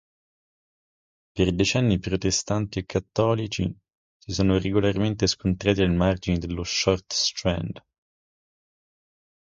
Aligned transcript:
Per 1.35 1.51
decenni 1.53 1.99
protestanti 1.99 2.79
e 2.79 2.85
cattolici 2.87 3.71
si 4.17 4.31
sono 4.31 4.57
regolarmente 4.57 5.27
scontrati 5.27 5.81
ai 5.81 5.93
margini 5.93 6.39
dello 6.39 6.63
Short 6.63 7.13
Strand. 7.13 7.83